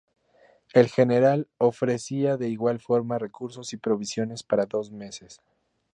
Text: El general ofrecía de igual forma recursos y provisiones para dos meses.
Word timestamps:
El 0.73 0.87
general 0.89 1.47
ofrecía 1.59 2.35
de 2.35 2.49
igual 2.49 2.79
forma 2.79 3.19
recursos 3.19 3.71
y 3.73 3.77
provisiones 3.77 4.41
para 4.41 4.65
dos 4.65 4.89
meses. 4.89 5.41